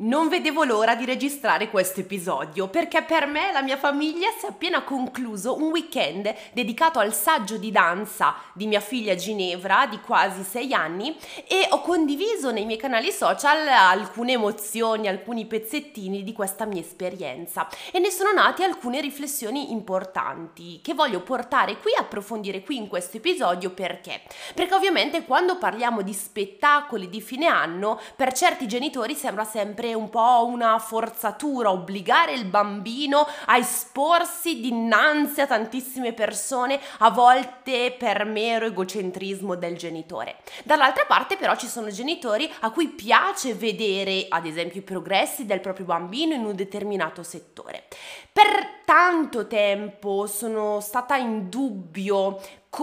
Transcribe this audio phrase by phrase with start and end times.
[0.00, 4.46] Non vedevo l'ora di registrare questo episodio perché per me e la mia famiglia si
[4.46, 9.98] è appena concluso un weekend dedicato al saggio di danza di mia figlia Ginevra di
[9.98, 11.16] quasi sei anni
[11.48, 17.66] e ho condiviso nei miei canali social alcune emozioni, alcuni pezzettini di questa mia esperienza
[17.90, 23.16] e ne sono nate alcune riflessioni importanti che voglio portare qui, approfondire qui in questo
[23.16, 24.22] episodio perché?
[24.54, 30.08] Perché ovviamente quando parliamo di spettacoli di fine anno per certi genitori sembra sempre un
[30.10, 38.24] po' una forzatura, obbligare il bambino a esporsi dinanzi a tantissime persone, a volte per
[38.24, 40.36] mero egocentrismo del genitore.
[40.64, 45.60] Dall'altra parte però ci sono genitori a cui piace vedere ad esempio i progressi del
[45.60, 47.84] proprio bambino in un determinato settore.
[48.32, 52.40] Per tanto tempo sono stata in dubbio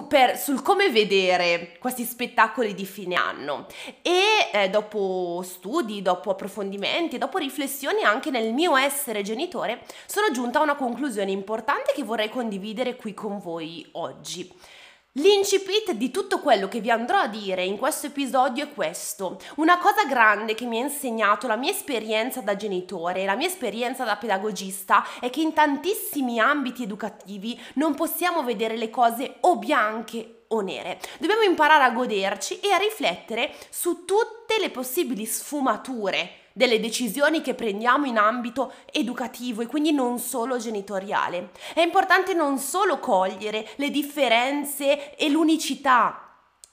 [0.07, 3.65] per, sul come vedere questi spettacoli di fine anno
[4.01, 10.59] e eh, dopo studi, dopo approfondimenti, dopo riflessioni anche nel mio essere genitore sono giunta
[10.59, 14.49] a una conclusione importante che vorrei condividere qui con voi oggi.
[15.17, 19.39] L'incipit di tutto quello che vi andrò a dire in questo episodio è questo.
[19.55, 23.47] Una cosa grande che mi ha insegnato la mia esperienza da genitore e la mia
[23.47, 29.55] esperienza da pedagogista è che in tantissimi ambiti educativi non possiamo vedere le cose o
[29.55, 30.99] bianche o nere.
[31.17, 37.53] Dobbiamo imparare a goderci e a riflettere su tutte le possibili sfumature delle decisioni che
[37.53, 41.49] prendiamo in ambito educativo e quindi non solo genitoriale.
[41.73, 46.24] È importante non solo cogliere le differenze e l'unicità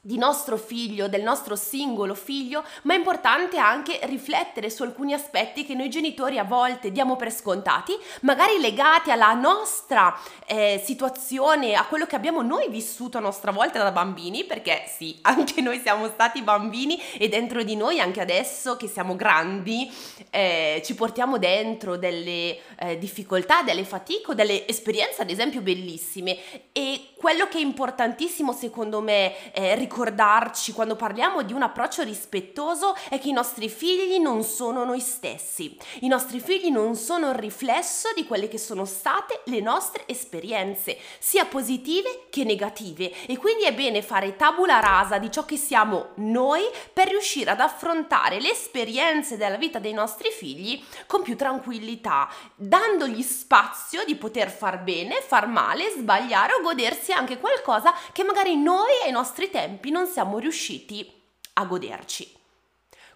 [0.04, 5.64] di nostro figlio, del nostro singolo figlio, ma è importante anche riflettere su alcuni aspetti
[5.64, 10.12] che noi genitori a volte diamo per scontati, magari legati alla nostra
[10.44, 15.16] eh, situazione, a quello che abbiamo noi vissuto a nostra volta da bambini, perché sì,
[15.22, 19.88] anche noi siamo stati bambini e dentro di noi, anche adesso che siamo grandi,
[20.30, 26.36] eh, ci portiamo dentro delle eh, difficoltà, delle fatiche, delle esperienze ad esempio bellissime.
[26.72, 32.96] E quello che è importantissimo secondo me è ricordarci quando parliamo di un approccio rispettoso
[33.08, 37.36] è che i nostri figli non sono noi stessi, i nostri figli non sono il
[37.36, 43.12] riflesso di quelle che sono state le nostre esperienze, sia positive che negative.
[43.26, 46.62] E quindi è bene fare tabula rasa di ciò che siamo noi
[46.92, 53.22] per riuscire ad affrontare le esperienze della vita dei nostri figli con più tranquillità, dandogli
[53.22, 58.92] spazio di poter far bene, far male, sbagliare o godersi anche qualcosa che magari noi
[59.04, 61.20] ai nostri tempi non siamo riusciti
[61.54, 62.40] a goderci.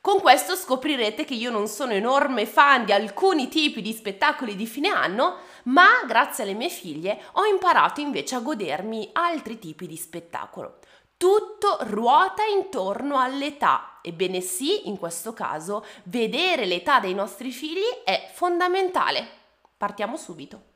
[0.01, 4.65] Con questo scoprirete che io non sono enorme fan di alcuni tipi di spettacoli di
[4.65, 9.97] fine anno, ma grazie alle mie figlie ho imparato invece a godermi altri tipi di
[9.97, 10.79] spettacolo.
[11.17, 13.99] Tutto ruota intorno all'età.
[14.01, 19.27] Ebbene sì, in questo caso, vedere l'età dei nostri figli è fondamentale.
[19.77, 20.75] Partiamo subito.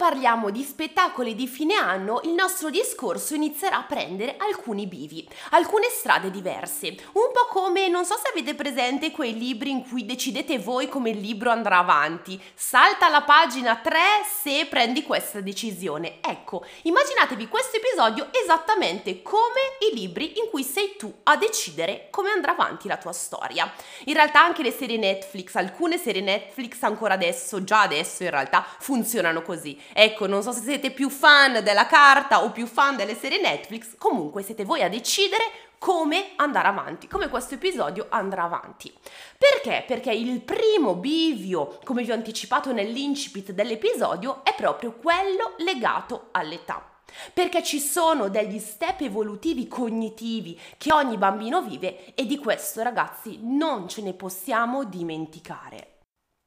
[0.00, 5.88] Parliamo di spettacoli di fine anno, il nostro discorso inizierà a prendere alcuni bivi, alcune
[5.90, 10.58] strade diverse, un po' come non so se avete presente quei libri in cui decidete
[10.58, 12.40] voi come il libro andrà avanti.
[12.54, 13.98] Salta la pagina 3
[14.42, 16.20] se prendi questa decisione.
[16.22, 22.30] Ecco, immaginatevi questo episodio esattamente come i libri in cui sei tu a decidere come
[22.30, 23.70] andrà avanti la tua storia.
[24.04, 28.64] In realtà anche le serie Netflix, alcune serie Netflix ancora adesso, già adesso in realtà
[28.78, 29.78] funzionano così.
[29.92, 33.96] Ecco, non so se siete più fan della carta o più fan delle serie Netflix,
[33.98, 35.44] comunque siete voi a decidere
[35.80, 38.92] come andare avanti, come questo episodio andrà avanti.
[39.38, 39.84] Perché?
[39.86, 46.84] Perché il primo bivio, come vi ho anticipato nell'incipit dell'episodio, è proprio quello legato all'età.
[47.32, 53.38] Perché ci sono degli step evolutivi cognitivi che ogni bambino vive e di questo ragazzi
[53.42, 55.99] non ce ne possiamo dimenticare.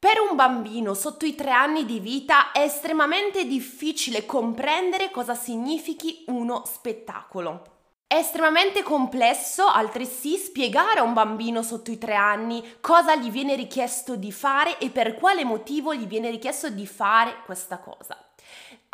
[0.04, 6.24] Per un bambino sotto i tre anni di vita è estremamente difficile comprendere cosa significhi
[6.26, 7.62] uno spettacolo.
[8.06, 13.54] È estremamente complesso altresì spiegare a un bambino sotto i tre anni cosa gli viene
[13.54, 18.14] richiesto di fare e per quale motivo gli viene richiesto di fare questa cosa.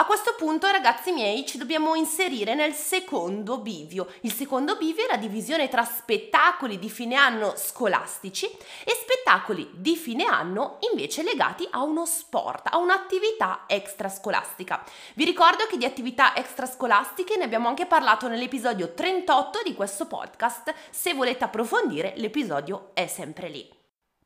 [0.01, 4.07] A questo punto, ragazzi miei, ci dobbiamo inserire nel secondo bivio.
[4.23, 9.97] Il secondo bivio è la divisione tra spettacoli di fine anno scolastici e spettacoli di
[9.97, 14.83] fine anno invece legati a uno sport, a un'attività extrascolastica.
[15.17, 20.73] Vi ricordo che di attività extrascolastiche ne abbiamo anche parlato nell'episodio 38 di questo podcast.
[20.89, 23.80] Se volete approfondire, l'episodio è sempre lì.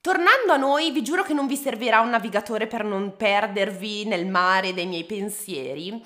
[0.04, 4.26] Tornando a noi, vi giuro che non vi servirà un navigatore per non perdervi nel
[4.26, 5.98] mare dei miei pensieri.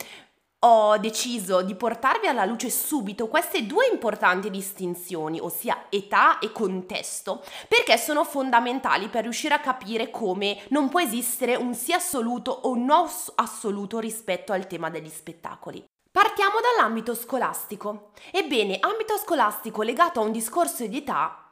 [0.60, 7.42] Ho deciso di portarvi alla luce subito queste due importanti distinzioni, ossia età e contesto,
[7.66, 12.70] perché sono fondamentali per riuscire a capire come non può esistere un sì assoluto o
[12.70, 15.84] un no assoluto rispetto al tema degli spettacoli.
[16.08, 18.12] Partiamo dall'ambito scolastico.
[18.30, 21.42] Ebbene, ambito scolastico legato a un discorso di età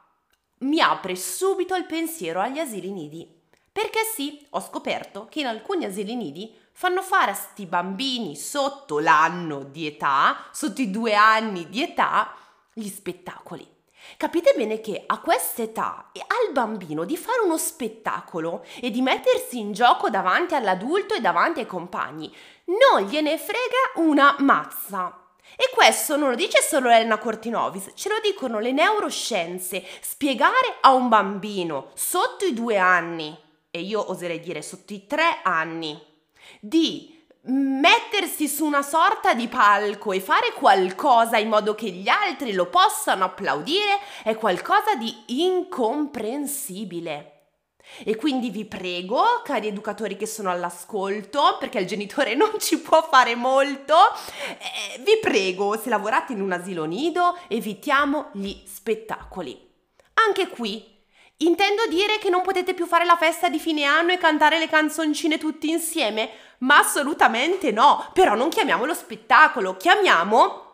[0.59, 3.35] mi apre subito il pensiero agli asili nidi.
[3.71, 8.99] Perché sì, ho scoperto che in alcuni asili nidi fanno fare a sti bambini sotto
[8.99, 12.33] l'anno di età, sotto i due anni di età,
[12.73, 13.75] gli spettacoli.
[14.15, 19.01] Capite bene che a questa età e al bambino di fare uno spettacolo e di
[19.01, 22.33] mettersi in gioco davanti all'adulto e davanti ai compagni
[22.65, 25.26] non gliene frega una mazza.
[25.55, 29.83] E questo non lo dice solo Elena Cortinovis, ce lo dicono le neuroscienze.
[30.01, 33.35] Spiegare a un bambino sotto i due anni,
[33.71, 35.99] e io oserei dire sotto i tre anni,
[36.59, 37.15] di
[37.49, 42.65] mettersi su una sorta di palco e fare qualcosa in modo che gli altri lo
[42.67, 47.36] possano applaudire è qualcosa di incomprensibile.
[48.03, 53.01] E quindi vi prego, cari educatori che sono all'ascolto, perché il genitore non ci può
[53.01, 53.95] fare molto,
[54.59, 59.65] eh, vi prego, se lavorate in un asilo nido, evitiamo gli spettacoli.
[60.13, 60.95] Anche qui
[61.41, 64.67] Intendo dire che non potete più fare la festa di fine anno e cantare le
[64.67, 66.31] canzoncine tutti insieme?
[66.59, 70.66] Ma assolutamente no, però non chiamiamolo spettacolo, chiamiamo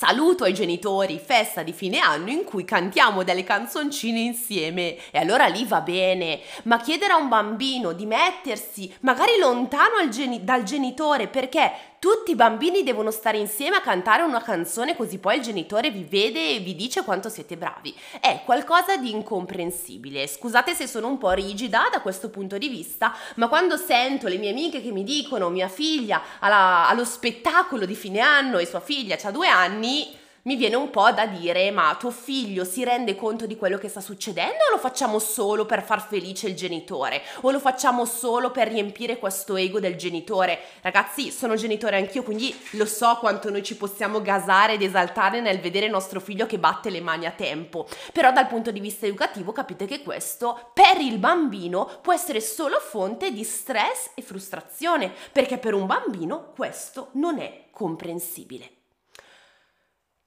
[0.00, 4.96] saluto ai genitori, festa di fine anno in cui cantiamo delle canzoncine insieme.
[5.10, 10.42] E allora lì va bene, ma chiedere a un bambino di mettersi magari lontano geni-
[10.42, 15.36] dal genitore perché tutti i bambini devono stare insieme a cantare una canzone così poi
[15.36, 17.94] il genitore vi vede e vi dice quanto siete bravi.
[18.18, 20.26] È qualcosa di incomprensibile.
[20.26, 24.38] Scusate se sono un po' rigida da questo punto di vista, ma quando sento le
[24.38, 28.80] mie amiche che mi dicono mia figlia alla, allo spettacolo di fine anno e sua
[28.80, 33.14] figlia ha due anni, mi viene un po' da dire ma tuo figlio si rende
[33.14, 37.22] conto di quello che sta succedendo o lo facciamo solo per far felice il genitore?
[37.42, 40.58] O lo facciamo solo per riempire questo ego del genitore?
[40.80, 45.60] Ragazzi sono genitore anch'io quindi lo so quanto noi ci possiamo gasare ed esaltare nel
[45.60, 47.86] vedere nostro figlio che batte le mani a tempo.
[48.12, 52.78] Però dal punto di vista educativo capite che questo per il bambino può essere solo
[52.78, 58.79] fonte di stress e frustrazione perché per un bambino questo non è comprensibile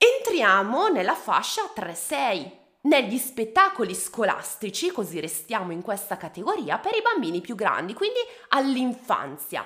[0.04, 2.52] Entriamo nella fascia 3-6,
[2.82, 8.20] negli spettacoli scolastici, così restiamo in questa categoria, per i bambini più grandi, quindi
[8.50, 9.66] all'infanzia.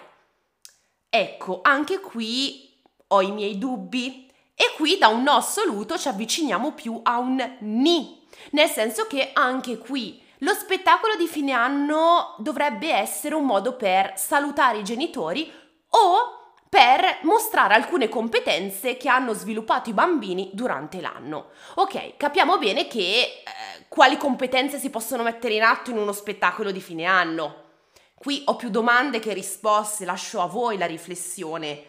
[1.10, 2.72] Ecco, anche qui
[3.08, 7.58] ho i miei dubbi e qui da un no assoluto ci avviciniamo più a un
[7.62, 13.76] ni, nel senso che anche qui lo spettacolo di fine anno dovrebbe essere un modo
[13.76, 15.52] per salutare i genitori
[15.90, 16.37] o
[16.70, 21.52] per mostrare alcune competenze che hanno sviluppato i bambini durante l'anno.
[21.76, 26.72] Ok, capiamo bene che eh, quali competenze si possono mettere in atto in uno spettacolo
[26.72, 27.66] di fine anno.
[28.14, 31.84] Qui ho più domande che risposte, lascio a voi la riflessione.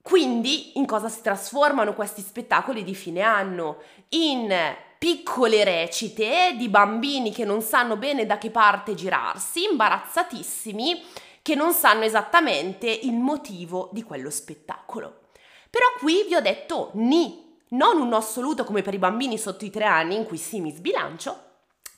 [0.00, 3.82] Quindi, in cosa si trasformano questi spettacoli di fine anno?
[4.10, 4.54] In
[4.98, 11.04] piccole recite di bambini che non sanno bene da che parte girarsi, imbarazzatissimi,
[11.42, 15.20] che non sanno esattamente il motivo di quello spettacolo.
[15.70, 19.64] Però qui vi ho detto ni, non un no assoluto come per i bambini sotto
[19.64, 21.46] i tre anni in cui sì mi sbilancio,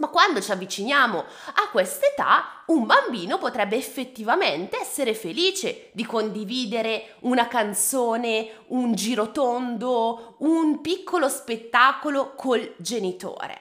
[0.01, 7.47] ma quando ci avviciniamo a quest'età, un bambino potrebbe effettivamente essere felice di condividere una
[7.49, 13.61] canzone, un girotondo, un piccolo spettacolo col genitore.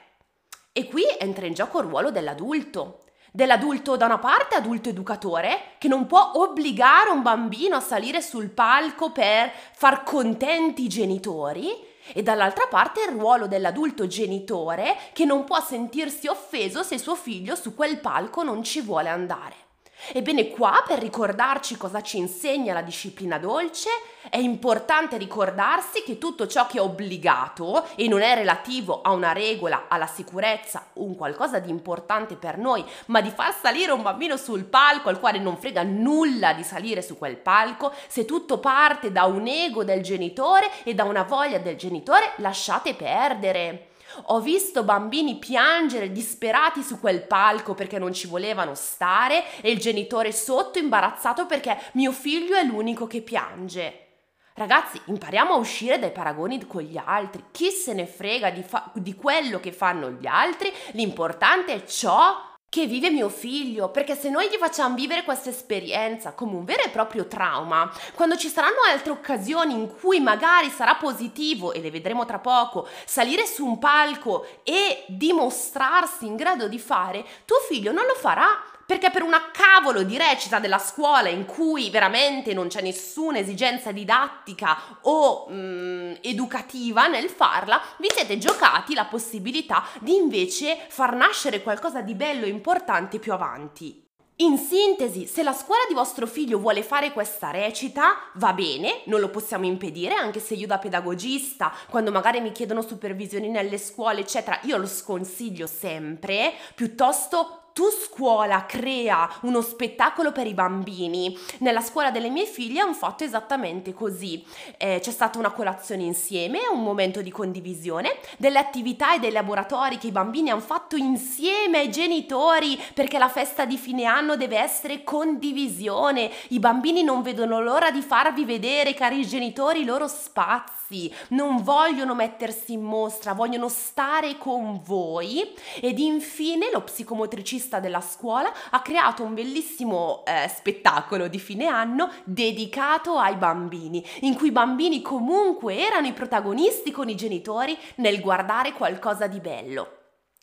[0.72, 5.88] E qui entra in gioco il ruolo dell'adulto dell'adulto da una parte, adulto educatore, che
[5.88, 12.22] non può obbligare un bambino a salire sul palco per far contenti i genitori, e
[12.22, 17.74] dall'altra parte il ruolo dell'adulto genitore che non può sentirsi offeso se suo figlio su
[17.74, 19.69] quel palco non ci vuole andare.
[20.12, 23.88] Ebbene qua, per ricordarci cosa ci insegna la disciplina dolce,
[24.28, 29.32] è importante ricordarsi che tutto ciò che è obbligato e non è relativo a una
[29.32, 34.36] regola, alla sicurezza, un qualcosa di importante per noi, ma di far salire un bambino
[34.36, 39.12] sul palco al quale non frega nulla di salire su quel palco, se tutto parte
[39.12, 43.89] da un ego del genitore e da una voglia del genitore, lasciate perdere.
[44.26, 49.78] Ho visto bambini piangere disperati su quel palco perché non ci volevano stare e il
[49.78, 54.06] genitore sotto imbarazzato perché mio figlio è l'unico che piange.
[54.54, 57.44] Ragazzi, impariamo a uscire dai paragoni con gli altri.
[57.50, 60.70] Chi se ne frega di, fa- di quello che fanno gli altri?
[60.92, 66.32] L'importante è ciò che vive mio figlio, perché se noi gli facciamo vivere questa esperienza
[66.32, 70.94] come un vero e proprio trauma, quando ci saranno altre occasioni in cui magari sarà
[70.94, 76.78] positivo, e le vedremo tra poco, salire su un palco e dimostrarsi in grado di
[76.78, 81.44] fare, tuo figlio non lo farà perché per una cavolo di recita della scuola in
[81.44, 88.94] cui veramente non c'è nessuna esigenza didattica o mm, educativa nel farla, vi siete giocati
[88.94, 94.08] la possibilità di invece far nascere qualcosa di bello e importante più avanti.
[94.40, 99.20] In sintesi, se la scuola di vostro figlio vuole fare questa recita, va bene, non
[99.20, 104.20] lo possiamo impedire, anche se io da pedagogista, quando magari mi chiedono supervisioni nelle scuole,
[104.20, 111.36] eccetera, io lo sconsiglio sempre, piuttosto tu scuola crea uno spettacolo per i bambini.
[111.58, 114.44] Nella scuola delle mie figlie hanno fatto esattamente così.
[114.76, 119.98] Eh, c'è stata una colazione insieme, un momento di condivisione, delle attività e dei laboratori
[119.98, 124.58] che i bambini hanno fatto insieme ai genitori perché la festa di fine anno deve
[124.58, 126.30] essere condivisione.
[126.48, 131.12] I bambini non vedono l'ora di farvi vedere, cari genitori, i loro spazi.
[131.28, 135.54] Non vogliono mettersi in mostra, vogliono stare con voi.
[135.80, 141.66] Ed infine lo psicomotricista regista della scuola ha creato un bellissimo eh, spettacolo di fine
[141.66, 147.78] anno dedicato ai bambini, in cui i bambini comunque erano i protagonisti con i genitori
[147.96, 149.98] nel guardare qualcosa di bello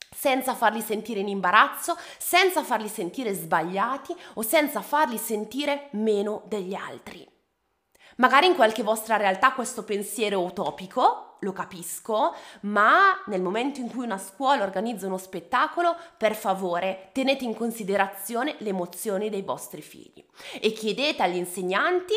[0.10, 6.74] senza farli sentire in imbarazzo, senza farli sentire sbagliati o senza farli sentire meno degli
[6.74, 7.28] altri.
[8.16, 14.04] Magari in qualche vostra realtà questo pensiero utopico, lo capisco, ma nel momento in cui
[14.04, 20.24] una scuola organizza uno spettacolo, per favore tenete in considerazione le emozioni dei vostri figli
[20.60, 22.14] e chiedete agli insegnanti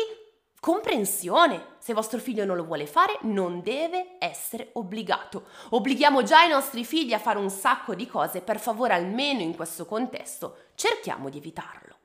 [0.59, 1.69] comprensione.
[1.79, 5.45] Se vostro figlio non lo vuole fare, non deve essere obbligato.
[5.69, 9.55] Obblighiamo già i nostri figli a fare un sacco di cose, per favore almeno in
[9.55, 11.95] questo contesto cerchiamo di evitarlo.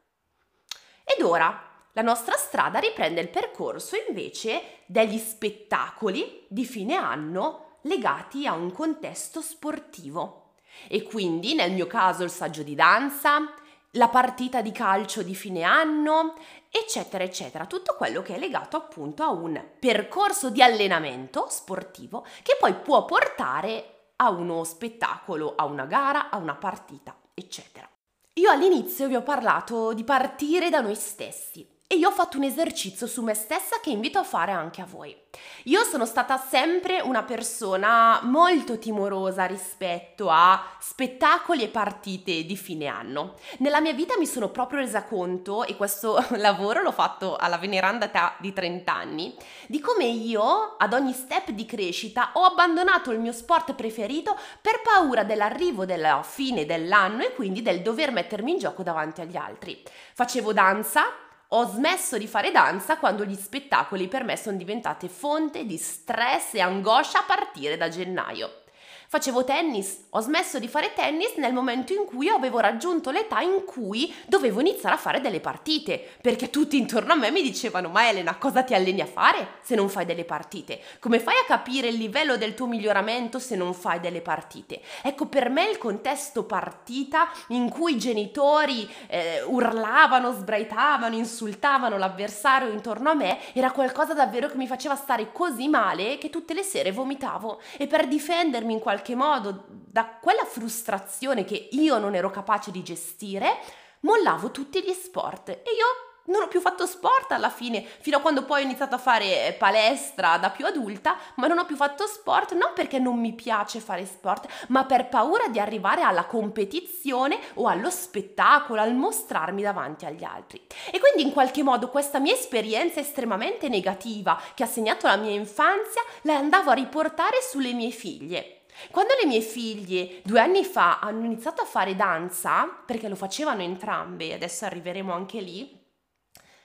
[1.05, 8.47] Ed ora la nostra strada riprende il percorso invece degli spettacoli di fine anno legati
[8.47, 10.57] a un contesto sportivo.
[10.88, 13.50] E quindi nel mio caso il saggio di danza,
[13.93, 16.35] la partita di calcio di fine anno,
[16.69, 17.65] eccetera, eccetera.
[17.65, 23.07] Tutto quello che è legato appunto a un percorso di allenamento sportivo che poi può
[23.07, 27.88] portare a uno spettacolo, a una gara, a una partita, eccetera.
[28.35, 32.43] Io all'inizio vi ho parlato di partire da noi stessi e io ho fatto un
[32.43, 35.16] esercizio su me stessa che invito a fare anche a voi.
[35.64, 42.87] Io sono stata sempre una persona molto timorosa rispetto a spettacoli e partite di fine
[42.87, 43.35] anno.
[43.59, 48.07] Nella mia vita mi sono proprio resa conto, e questo lavoro l'ho fatto alla veneranda
[48.07, 49.37] età di 30 anni,
[49.69, 54.81] di come io ad ogni step di crescita ho abbandonato il mio sport preferito per
[54.83, 59.83] paura dell'arrivo della fine dell'anno e quindi del dover mettermi in gioco davanti agli altri.
[60.14, 61.05] Facevo danza,
[61.50, 66.55] ho smesso di fare danza quando gli spettacoli per me sono diventati fonte di stress
[66.55, 68.65] e angoscia a partire da gennaio.
[69.09, 73.65] Facevo tennis, ho smesso di fare tennis nel momento in cui avevo raggiunto l'età in
[73.65, 78.09] cui dovevo iniziare a fare delle partite, perché tutti intorno a me mi dicevano "Ma
[78.09, 80.81] Elena, cosa ti alleni a fare se non fai delle partite?
[80.99, 84.81] Come fai a capire il livello del tuo miglioramento se non fai delle partite?".
[85.03, 92.73] Ecco, per me il contesto partita in cui i genitori eh, urlavano, sbraitavano, insultavano l'avversario
[92.73, 96.65] intorno a me era qualcosa davvero che mi faceva stare così male che tutte le
[96.65, 102.15] sere vomitavo e per difendermi in qualche qualche modo da quella frustrazione che io non
[102.15, 103.59] ero capace di gestire,
[104.00, 108.21] mollavo tutti gli sport e io non ho più fatto sport alla fine, fino a
[108.21, 112.07] quando poi ho iniziato a fare palestra da più adulta, ma non ho più fatto
[112.07, 117.38] sport non perché non mi piace fare sport, ma per paura di arrivare alla competizione
[117.55, 120.67] o allo spettacolo, al mostrarmi davanti agli altri.
[120.91, 125.33] E quindi in qualche modo questa mia esperienza estremamente negativa che ha segnato la mia
[125.33, 128.56] infanzia la andavo a riportare sulle mie figlie
[128.90, 133.62] Quando le mie figlie due anni fa hanno iniziato a fare danza, perché lo facevano
[133.62, 135.85] entrambe, adesso arriveremo anche lì,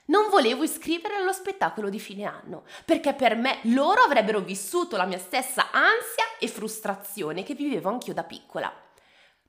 [0.06, 5.06] non volevo iscrivere allo spettacolo di fine anno, perché per me loro avrebbero vissuto la
[5.06, 8.72] mia stessa ansia e frustrazione che vivevo anch'io da piccola.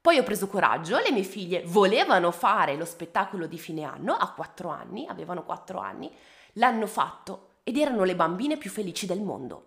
[0.00, 4.32] Poi ho preso coraggio, le mie figlie volevano fare lo spettacolo di fine anno a
[4.32, 6.12] quattro anni, avevano quattro anni,
[6.54, 9.66] l'hanno fatto ed erano le bambine più felici del mondo.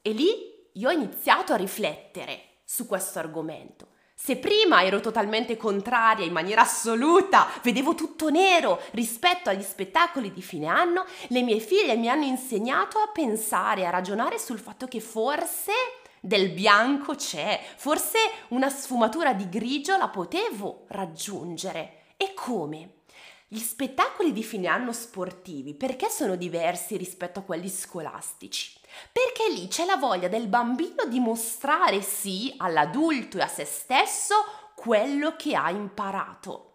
[0.00, 3.88] E lì io ho iniziato a riflettere su questo argomento.
[4.14, 10.42] Se prima ero totalmente contraria in maniera assoluta, vedevo tutto nero rispetto agli spettacoli di
[10.42, 15.00] fine anno, le mie figlie mi hanno insegnato a pensare, a ragionare sul fatto che
[15.00, 15.72] forse
[16.20, 18.18] del bianco c'è, forse
[18.50, 22.04] una sfumatura di grigio la potevo raggiungere.
[22.16, 23.00] E come?
[23.48, 28.78] Gli spettacoli di fine anno sportivi perché sono diversi rispetto a quelli scolastici?
[29.12, 34.34] Perché lì c'è la voglia del bambino di mostrare sì all'adulto e a se stesso
[34.74, 36.71] quello che ha imparato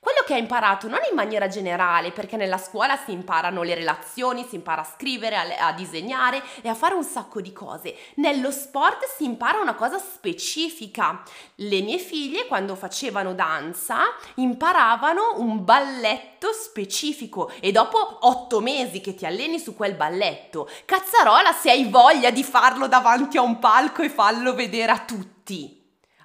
[0.00, 4.46] quello che ha imparato non in maniera generale, perché nella scuola si imparano le relazioni,
[4.46, 7.96] si impara a scrivere, a, a, disegnare e a fare un sacco di cose.
[8.14, 11.22] Nello sport si impara una cosa specifica.
[11.56, 13.98] Le mie figlie quando facevano danza
[14.34, 21.52] imparavano un balletto specifico e dopo otto mesi che ti alleni su quel balletto, cazzarola
[21.52, 25.76] se hai voglia di farlo davanti a un palco e farlo vedere a tutti.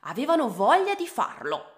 [0.04, 1.72] Avevano voglia di farlo.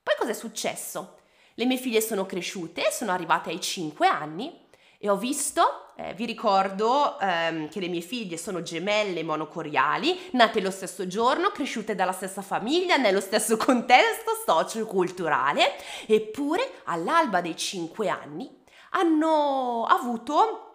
[0.00, 1.16] Poi cos'è successo?
[1.62, 4.52] Le mie figlie sono cresciute, sono arrivate ai 5 anni
[4.98, 10.60] e ho visto, eh, vi ricordo ehm, che le mie figlie sono gemelle monocoriali, nate
[10.60, 15.76] lo stesso giorno, cresciute dalla stessa famiglia, nello stesso contesto socio-culturale,
[16.06, 18.50] eppure all'alba dei 5 anni
[18.90, 20.71] hanno avuto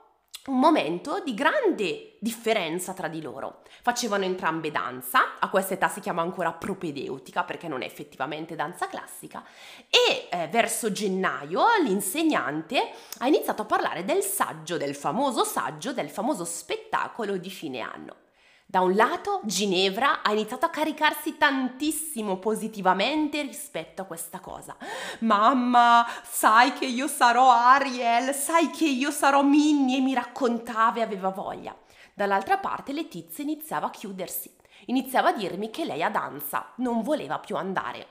[0.47, 3.61] un momento di grande differenza tra di loro.
[3.81, 8.87] Facevano entrambe danza, a questa età si chiama ancora propedeutica perché non è effettivamente danza
[8.87, 9.43] classica,
[9.89, 16.09] e eh, verso gennaio l'insegnante ha iniziato a parlare del saggio, del famoso saggio, del
[16.09, 18.26] famoso spettacolo di fine anno.
[18.69, 24.75] Da un lato, Ginevra ha iniziato a caricarsi tantissimo positivamente rispetto a questa cosa.
[25.19, 31.29] Mamma, sai che io sarò Ariel, sai che io sarò Minnie mi raccontava e aveva
[31.29, 31.73] voglia.
[32.13, 34.53] Dall'altra parte Letizia iniziava a chiudersi,
[34.87, 38.07] iniziava a dirmi che lei a danza non voleva più andare.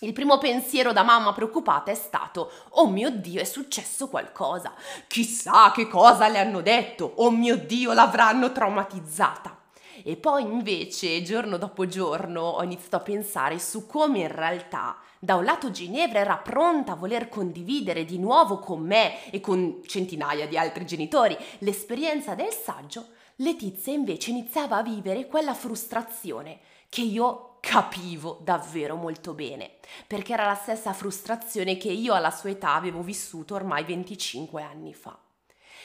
[0.00, 4.74] Il primo pensiero da mamma preoccupata è stato: Oh mio Dio, è successo qualcosa.
[5.06, 7.10] Chissà che cosa le hanno detto.
[7.16, 9.57] Oh mio Dio, l'avranno traumatizzata.
[10.08, 15.34] E poi invece, giorno dopo giorno, ho iniziato a pensare su come in realtà da
[15.34, 20.48] un lato Ginevra era pronta a voler condividere di nuovo con me e con centinaia
[20.48, 23.08] di altri genitori l'esperienza del saggio,
[23.40, 29.72] Letizia invece iniziava a vivere quella frustrazione che io capivo davvero molto bene,
[30.06, 34.94] perché era la stessa frustrazione che io alla sua età avevo vissuto ormai 25 anni
[34.94, 35.27] fa.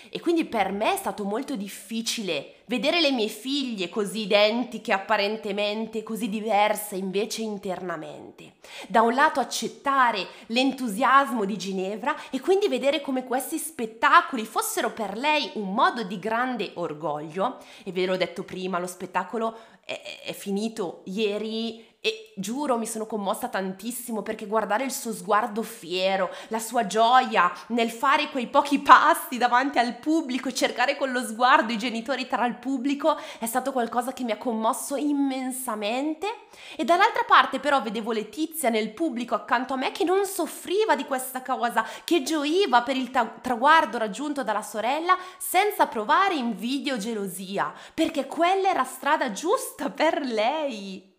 [0.10, 6.04] E quindi per me è stato molto difficile vedere le mie figlie così identiche apparentemente,
[6.04, 8.54] così diverse invece internamente.
[8.88, 15.18] Da un lato accettare l'entusiasmo di Ginevra e quindi vedere come questi spettacoli fossero per
[15.18, 17.58] lei un modo di grande orgoglio.
[17.84, 23.06] E ve l'ho detto prima, lo spettacolo è, è finito ieri e giuro mi sono
[23.06, 28.80] commossa tantissimo perché guardare il suo sguardo fiero, la sua gioia nel fare quei pochi
[28.80, 33.46] passi davanti al pubblico e cercare con lo sguardo i genitori tra il pubblico è
[33.46, 36.28] stato qualcosa che mi ha commosso immensamente.
[36.76, 41.06] E dall'altra parte però vedevo Letizia nel pubblico accanto a me che non soffriva di
[41.06, 46.98] questa cosa, che gioiva per il ta- traguardo raggiunto dalla sorella senza provare invidia o
[46.98, 51.12] gelosia, perché quella era strada giusta per lei.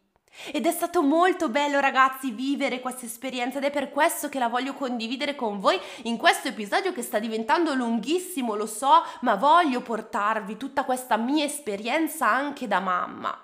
[0.53, 4.49] Ed è stato molto bello ragazzi vivere questa esperienza ed è per questo che la
[4.49, 9.81] voglio condividere con voi in questo episodio che sta diventando lunghissimo, lo so, ma voglio
[9.81, 13.38] portarvi tutta questa mia esperienza anche da mamma.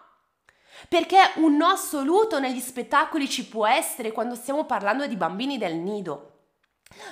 [0.89, 5.77] Perché un no assoluto negli spettacoli ci può essere quando stiamo parlando di bambini del
[5.77, 6.40] nido.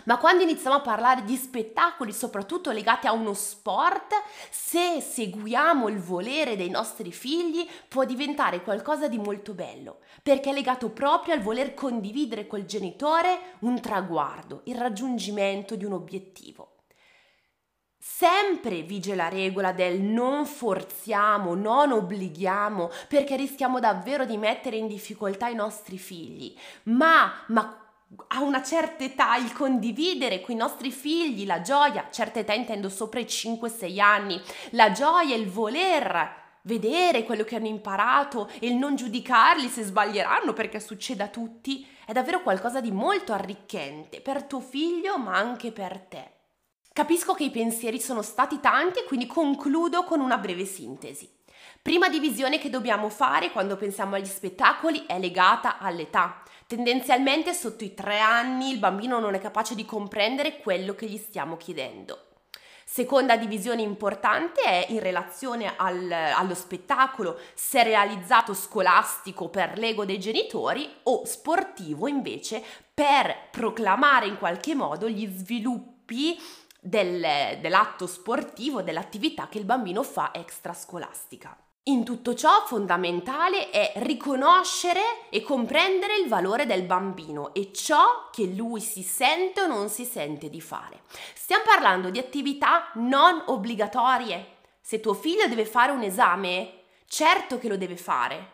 [0.05, 4.12] Ma quando iniziamo a parlare di spettacoli, soprattutto legati a uno sport,
[4.51, 10.53] se seguiamo il volere dei nostri figli, può diventare qualcosa di molto bello, perché è
[10.53, 16.73] legato proprio al voler condividere col genitore un traguardo, il raggiungimento di un obiettivo.
[18.01, 24.87] Sempre vige la regola del non forziamo, non obblighiamo, perché rischiamo davvero di mettere in
[24.87, 27.88] difficoltà i nostri figli, ma, ma
[28.29, 32.88] a una certa età il condividere con i nostri figli la gioia, certa età intendo
[32.88, 34.40] sopra i 5-6 anni,
[34.71, 40.53] la gioia, il voler vedere quello che hanno imparato e il non giudicarli se sbaglieranno
[40.53, 45.73] perché succede a tutti, è davvero qualcosa di molto arricchente per tuo figlio ma anche
[45.73, 46.33] per te.
[46.92, 51.37] Capisco che i pensieri sono stati tanti quindi concludo con una breve sintesi.
[51.81, 56.42] Prima divisione che dobbiamo fare quando pensiamo agli spettacoli è legata all'età.
[56.68, 61.16] Tendenzialmente sotto i tre anni il bambino non è capace di comprendere quello che gli
[61.16, 62.26] stiamo chiedendo.
[62.85, 70.20] Seconda divisione importante è in relazione al, allo spettacolo, se realizzato scolastico per l'ego dei
[70.20, 76.38] genitori o sportivo invece per proclamare in qualche modo gli sviluppi
[76.78, 81.57] del, dell'atto sportivo, dell'attività che il bambino fa extrascolastica.
[81.88, 88.44] In tutto ciò fondamentale è riconoscere e comprendere il valore del bambino e ciò che
[88.44, 91.01] lui si sente o non si sente di fare.
[91.33, 94.57] Stiamo parlando di attività non obbligatorie.
[94.83, 98.51] Se tuo figlio deve fare un esame, certo che lo deve fare.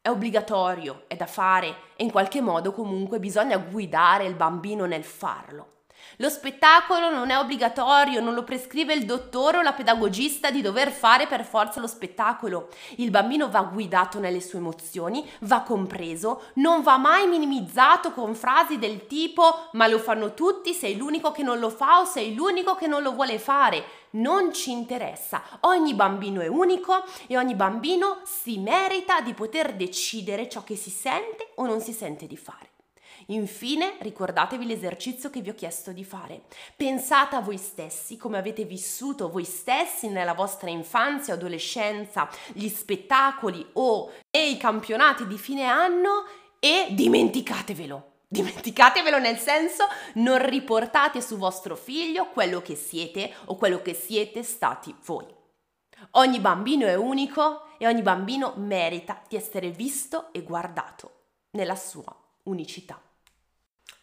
[0.00, 5.02] È obbligatorio, è da fare e in qualche modo comunque bisogna guidare il bambino nel
[5.02, 5.72] farlo.
[6.18, 10.90] Lo spettacolo non è obbligatorio, non lo prescrive il dottore o la pedagogista di dover
[10.90, 12.68] fare per forza lo spettacolo.
[12.96, 18.78] Il bambino va guidato nelle sue emozioni, va compreso, non va mai minimizzato con frasi
[18.78, 22.74] del tipo ma lo fanno tutti, sei l'unico che non lo fa o sei l'unico
[22.74, 23.84] che non lo vuole fare.
[24.16, 30.48] Non ci interessa, ogni bambino è unico e ogni bambino si merita di poter decidere
[30.48, 32.75] ciò che si sente o non si sente di fare.
[33.26, 36.42] Infine, ricordatevi l'esercizio che vi ho chiesto di fare.
[36.76, 43.66] Pensate a voi stessi, come avete vissuto voi stessi nella vostra infanzia adolescenza, gli spettacoli
[43.74, 46.24] o i campionati di fine anno
[46.60, 48.12] e dimenticatevelo.
[48.28, 49.84] Dimenticatevelo nel senso
[50.14, 55.26] non riportate su vostro figlio quello che siete o quello che siete stati voi.
[56.12, 61.10] Ogni bambino è unico e ogni bambino merita di essere visto e guardato
[61.52, 63.00] nella sua unicità.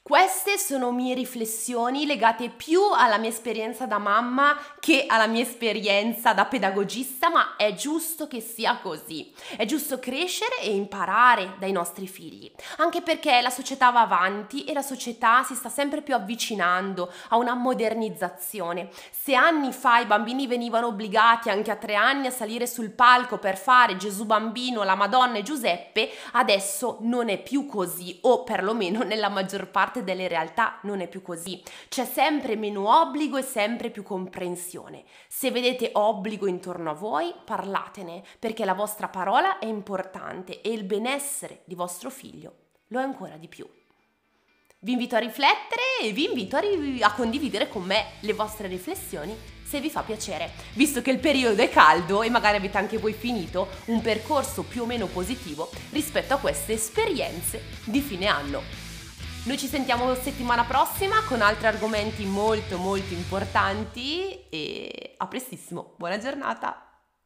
[0.06, 6.34] Queste sono mie riflessioni legate più alla mia esperienza da mamma che alla mia esperienza
[6.34, 9.34] da pedagogista, ma è giusto che sia così.
[9.56, 14.74] È giusto crescere e imparare dai nostri figli, anche perché la società va avanti e
[14.74, 18.90] la società si sta sempre più avvicinando a una modernizzazione.
[19.10, 23.38] Se anni fa i bambini venivano obbligati anche a tre anni a salire sul palco
[23.38, 29.04] per fare Gesù bambino, la Madonna e Giuseppe, adesso non è più così, o perlomeno
[29.04, 31.62] nella maggior parte parte delle realtà non è più così.
[31.88, 35.04] C'è sempre meno obbligo e sempre più comprensione.
[35.28, 40.84] Se vedete obbligo intorno a voi, parlatene, perché la vostra parola è importante e il
[40.84, 42.54] benessere di vostro figlio
[42.88, 43.70] lo è ancora di più.
[44.80, 48.68] Vi invito a riflettere e vi invito a, ri- a condividere con me le vostre
[48.68, 52.98] riflessioni se vi fa piacere, visto che il periodo è caldo e magari avete anche
[52.98, 58.83] voi finito un percorso più o meno positivo rispetto a queste esperienze di fine anno.
[59.46, 65.96] Noi ci sentiamo settimana prossima con altri argomenti molto molto importanti e a prestissimo.
[65.98, 66.93] Buona giornata!